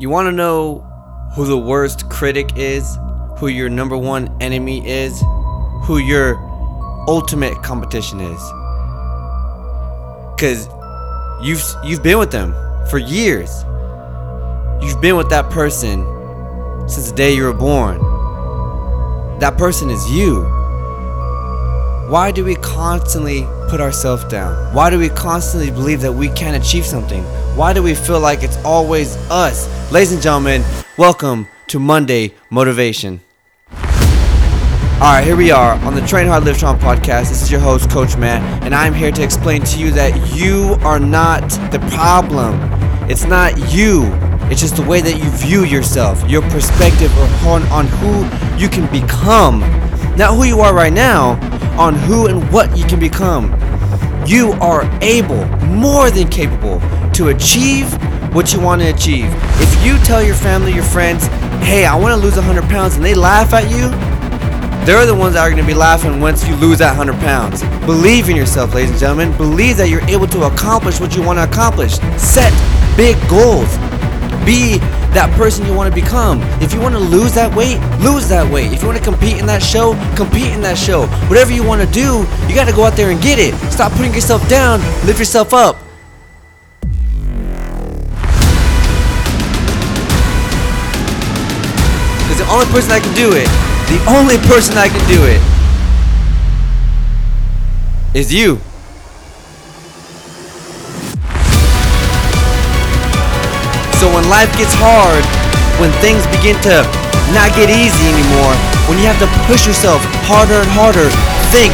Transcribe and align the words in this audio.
You 0.00 0.08
want 0.08 0.26
to 0.26 0.32
know 0.32 0.78
who 1.34 1.44
the 1.44 1.58
worst 1.58 2.08
critic 2.08 2.52
is? 2.54 2.96
Who 3.38 3.48
your 3.48 3.68
number 3.68 3.98
one 3.98 4.32
enemy 4.40 4.88
is? 4.88 5.20
Who 5.86 5.98
your 5.98 6.36
ultimate 7.08 7.60
competition 7.64 8.20
is? 8.20 8.40
Cuz 10.38 10.68
you've 11.42 11.64
you've 11.82 12.04
been 12.04 12.20
with 12.20 12.30
them 12.30 12.54
for 12.88 12.98
years. 12.98 13.64
You've 14.80 15.00
been 15.00 15.16
with 15.16 15.30
that 15.30 15.50
person 15.50 16.06
since 16.88 17.10
the 17.10 17.16
day 17.16 17.34
you 17.34 17.42
were 17.42 17.52
born. 17.52 17.98
That 19.40 19.58
person 19.58 19.90
is 19.90 20.08
you. 20.12 20.44
Why 22.08 22.30
do 22.30 22.44
we 22.44 22.54
constantly 22.54 23.48
put 23.68 23.80
ourselves 23.80 24.24
down? 24.24 24.74
Why 24.74 24.88
do 24.88 24.98
we 24.98 25.10
constantly 25.10 25.70
believe 25.70 26.00
that 26.00 26.12
we 26.12 26.30
can't 26.30 26.56
achieve 26.56 26.86
something? 26.86 27.22
Why 27.54 27.72
do 27.72 27.82
we 27.82 27.94
feel 27.94 28.18
like 28.18 28.42
it's 28.42 28.56
always 28.64 29.16
us? 29.30 29.68
Ladies 29.92 30.12
and 30.12 30.22
gentlemen, 30.22 30.64
welcome 30.96 31.46
to 31.66 31.78
Monday 31.78 32.34
Motivation. 32.48 33.20
All 35.00 35.14
right, 35.14 35.22
here 35.22 35.36
we 35.36 35.50
are 35.50 35.74
on 35.84 35.94
the 35.94 36.04
Train 36.06 36.26
Hard 36.26 36.44
Live 36.44 36.56
Strong 36.56 36.78
podcast. 36.78 37.28
This 37.28 37.42
is 37.42 37.50
your 37.50 37.60
host, 37.60 37.90
Coach 37.90 38.16
Matt, 38.16 38.42
and 38.64 38.74
I'm 38.74 38.94
here 38.94 39.12
to 39.12 39.22
explain 39.22 39.62
to 39.62 39.78
you 39.78 39.90
that 39.92 40.34
you 40.34 40.76
are 40.80 40.98
not 40.98 41.50
the 41.70 41.78
problem. 41.94 42.58
It's 43.08 43.24
not 43.24 43.72
you. 43.72 44.06
It's 44.50 44.60
just 44.62 44.76
the 44.76 44.82
way 44.82 45.02
that 45.02 45.18
you 45.18 45.30
view 45.30 45.64
yourself, 45.64 46.28
your 46.28 46.42
perspective 46.50 47.16
on, 47.46 47.62
on 47.64 47.86
who 47.86 48.24
you 48.58 48.68
can 48.68 48.90
become. 48.90 49.60
Not 50.16 50.34
who 50.34 50.44
you 50.44 50.60
are 50.60 50.74
right 50.74 50.92
now, 50.92 51.38
on 51.78 51.94
who 51.94 52.26
and 52.26 52.50
what 52.52 52.76
you 52.76 52.84
can 52.84 52.98
become. 52.98 53.52
You 54.26 54.52
are 54.60 54.84
able, 55.00 55.46
more 55.66 56.10
than 56.10 56.28
capable, 56.28 56.80
to 57.12 57.28
achieve 57.28 57.90
what 58.34 58.52
you 58.52 58.60
want 58.60 58.82
to 58.82 58.88
achieve. 58.88 59.30
If 59.60 59.86
you 59.86 59.96
tell 60.04 60.22
your 60.22 60.34
family, 60.34 60.74
your 60.74 60.84
friends, 60.84 61.26
hey, 61.64 61.86
I 61.86 61.96
want 61.96 62.12
to 62.12 62.20
lose 62.20 62.36
100 62.36 62.62
pounds, 62.64 62.96
and 62.96 63.04
they 63.04 63.14
laugh 63.14 63.54
at 63.54 63.70
you, 63.70 63.88
they're 64.84 65.06
the 65.06 65.14
ones 65.14 65.34
that 65.34 65.42
are 65.42 65.50
going 65.50 65.62
to 65.62 65.66
be 65.66 65.74
laughing 65.74 66.20
once 66.20 66.46
you 66.48 66.56
lose 66.56 66.78
that 66.78 66.96
100 66.96 67.20
pounds. 67.20 67.62
Believe 67.84 68.28
in 68.28 68.36
yourself, 68.36 68.74
ladies 68.74 68.90
and 68.90 68.98
gentlemen. 68.98 69.36
Believe 69.36 69.76
that 69.76 69.88
you're 69.88 70.04
able 70.08 70.26
to 70.28 70.44
accomplish 70.44 70.98
what 70.98 71.14
you 71.14 71.22
want 71.22 71.38
to 71.38 71.44
accomplish. 71.44 71.96
Set 72.16 72.52
big 72.96 73.16
goals. 73.28 73.68
Be 74.48 74.78
that 75.12 75.28
person 75.36 75.66
you 75.66 75.74
want 75.74 75.94
to 75.94 76.00
become. 76.00 76.40
If 76.62 76.72
you 76.72 76.80
want 76.80 76.94
to 76.94 76.98
lose 76.98 77.34
that 77.34 77.54
weight, 77.54 77.76
lose 78.00 78.30
that 78.30 78.50
weight. 78.50 78.72
If 78.72 78.80
you 78.80 78.88
want 78.88 78.96
to 78.96 79.04
compete 79.04 79.36
in 79.36 79.44
that 79.44 79.62
show, 79.62 79.92
compete 80.16 80.50
in 80.56 80.62
that 80.62 80.78
show. 80.78 81.04
Whatever 81.28 81.52
you 81.52 81.62
want 81.62 81.82
to 81.82 81.90
do, 81.92 82.24
you 82.48 82.54
got 82.54 82.64
to 82.64 82.72
go 82.72 82.84
out 82.84 82.94
there 82.94 83.10
and 83.10 83.20
get 83.20 83.38
it. 83.38 83.52
Stop 83.70 83.92
putting 83.92 84.14
yourself 84.14 84.40
down, 84.48 84.80
lift 85.04 85.18
yourself 85.18 85.52
up. 85.52 85.76
Because 92.24 92.40
the 92.40 92.48
only 92.48 92.72
person 92.72 92.88
that 92.88 93.04
can 93.04 93.12
do 93.12 93.36
it, 93.36 93.44
the 93.92 94.00
only 94.08 94.40
person 94.48 94.80
that 94.80 94.88
can 94.88 95.04
do 95.12 95.28
it, 95.28 95.44
is 98.16 98.32
you. 98.32 98.56
When 104.18 104.26
life 104.26 104.50
gets 104.58 104.74
hard, 104.82 105.22
when 105.78 105.94
things 106.02 106.26
begin 106.34 106.58
to 106.66 106.82
not 107.30 107.54
get 107.54 107.70
easy 107.70 108.02
anymore, 108.10 108.50
when 108.90 108.98
you 108.98 109.06
have 109.06 109.14
to 109.22 109.30
push 109.46 109.62
yourself 109.62 110.02
harder 110.26 110.58
and 110.58 110.70
harder, 110.74 111.06
think, 111.54 111.70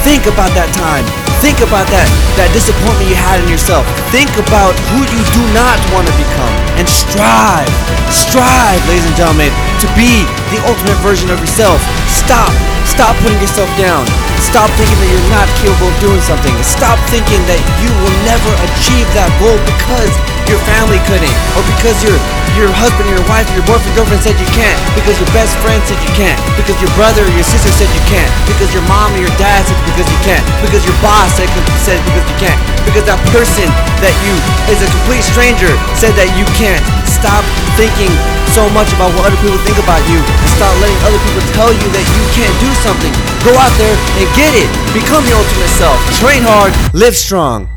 think 0.00 0.24
about 0.24 0.48
that 0.56 0.72
time. 0.72 1.04
Think 1.44 1.60
about 1.60 1.84
that, 1.92 2.08
that 2.40 2.48
disappointment 2.56 3.12
you 3.12 3.18
had 3.18 3.44
in 3.44 3.48
yourself. 3.52 3.84
Think 4.08 4.32
about 4.40 4.72
who 4.96 5.04
you 5.04 5.20
do 5.36 5.44
not 5.52 5.76
want 5.92 6.08
to 6.08 6.14
become 6.16 6.54
and 6.80 6.88
strive, 6.88 7.68
strive, 8.08 8.80
ladies 8.88 9.04
and 9.04 9.12
gentlemen, 9.12 9.52
to 9.84 9.86
be 9.92 10.24
the 10.48 10.64
ultimate 10.64 10.96
version 11.04 11.28
of 11.28 11.36
yourself. 11.44 11.76
Stop, 12.08 12.48
stop 12.92 13.16
putting 13.24 13.40
yourself 13.40 13.68
down. 13.80 14.04
Stop 14.44 14.68
thinking 14.76 14.98
that 15.00 15.08
you're 15.08 15.32
not 15.32 15.48
capable 15.64 15.88
of 15.88 15.96
doing 16.04 16.20
something. 16.20 16.52
Stop 16.60 17.00
thinking 17.08 17.40
that 17.48 17.60
you 17.80 17.88
will 18.04 18.16
never 18.28 18.52
achieve 18.68 19.08
that 19.16 19.32
goal 19.40 19.56
because 19.64 20.12
your 20.44 20.60
family 20.68 21.00
couldn't, 21.08 21.32
or 21.56 21.64
because 21.72 21.96
your 22.04 22.18
your 22.52 22.68
husband 22.68 23.08
your 23.08 23.24
wife 23.32 23.48
your 23.56 23.64
boyfriend 23.64 23.96
girlfriend 23.96 24.20
said 24.20 24.36
you 24.36 24.50
can't, 24.52 24.76
because 24.92 25.16
your 25.16 25.30
best 25.32 25.56
friend 25.64 25.80
said 25.88 25.96
you 26.04 26.12
can't, 26.12 26.36
because 26.60 26.76
your 26.84 26.92
brother 26.92 27.24
or 27.24 27.32
your 27.32 27.46
sister 27.46 27.72
said 27.72 27.88
you 27.96 28.04
can't, 28.12 28.28
because 28.44 28.68
your 28.76 28.84
mom 28.84 29.14
or 29.16 29.24
your 29.24 29.32
dad 29.40 29.64
said 29.64 29.78
because 29.88 30.04
you 30.04 30.20
can't, 30.20 30.44
because 30.60 30.84
your 30.84 30.98
boss 31.00 31.32
said 31.32 31.48
said 31.80 31.96
because 32.04 32.26
you 32.28 32.36
can't, 32.36 32.60
because 32.84 33.08
that 33.08 33.16
person 33.32 33.64
that 34.04 34.12
you 34.20 34.34
is 34.68 34.84
a 34.84 34.88
complete 35.00 35.24
stranger 35.24 35.72
said 35.96 36.12
that 36.18 36.28
you 36.36 36.44
can't. 36.60 36.82
Stop 37.08 37.46
thinking 37.78 38.10
so 38.52 38.68
much 38.76 38.92
about 38.92 39.08
what 39.16 39.24
other 39.24 39.40
people 39.40 39.56
think 39.64 39.80
about 39.80 40.04
you 40.12 40.20
and 40.20 40.48
stop 40.60 40.72
letting 40.84 41.00
other 41.08 41.16
people 41.24 41.40
tell 41.56 41.72
you 41.72 41.88
that 41.96 42.04
you 42.04 42.24
can't 42.36 42.52
do 42.60 42.68
something. 42.84 43.12
Go 43.48 43.56
out 43.56 43.72
there 43.80 43.96
and 44.20 44.28
get 44.36 44.52
it. 44.52 44.68
Become 44.92 45.24
your 45.24 45.40
ultimate 45.40 45.72
self. 45.80 45.96
Train 46.20 46.44
hard, 46.44 46.76
live 46.92 47.16
strong. 47.16 47.71